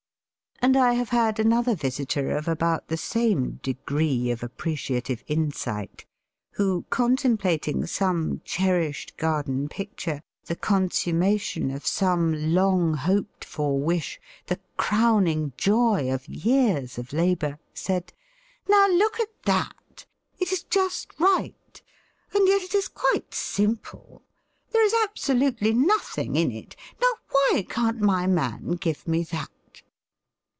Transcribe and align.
And 0.63 0.77
I 0.77 0.93
have 0.93 1.09
had 1.09 1.39
another 1.39 1.73
visitor 1.73 2.37
of 2.37 2.47
about 2.47 2.87
the 2.87 2.95
same 2.95 3.59
degree 3.63 4.29
of 4.29 4.43
appreciative 4.43 5.23
insight, 5.25 6.05
who, 6.51 6.85
contemplating 6.91 7.87
some 7.87 8.41
cherished 8.45 9.17
garden 9.17 9.67
picture, 9.69 10.21
the 10.45 10.55
consummation 10.55 11.71
of 11.71 11.87
some 11.87 12.53
long 12.53 12.93
hoped 12.93 13.43
for 13.43 13.79
wish, 13.79 14.21
the 14.45 14.59
crowning 14.77 15.51
joy 15.57 16.11
of 16.13 16.27
years 16.27 16.99
of 16.99 17.11
labour, 17.11 17.57
said, 17.73 18.13
"Now 18.69 18.87
look 18.87 19.19
at 19.19 19.33
that; 19.45 20.05
it 20.37 20.51
is 20.51 20.61
just 20.61 21.19
right, 21.19 21.81
and 22.35 22.47
yet 22.47 22.61
it 22.61 22.75
is 22.75 22.87
quite 22.87 23.33
simple 23.33 24.21
there 24.69 24.85
is 24.85 24.93
absolutely 25.01 25.73
nothing 25.73 26.35
in 26.35 26.51
it; 26.51 26.75
now, 27.01 27.13
why 27.31 27.65
can't 27.67 27.99
my 27.99 28.27
man 28.27 28.73
give 28.73 29.07
me 29.07 29.23
that?" 29.23 29.49